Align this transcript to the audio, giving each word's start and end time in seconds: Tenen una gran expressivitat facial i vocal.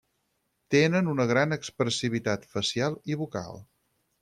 Tenen 0.75 1.09
una 1.11 1.27
gran 1.33 1.53
expressivitat 1.57 2.49
facial 2.55 2.99
i 3.13 3.21
vocal. 3.23 3.63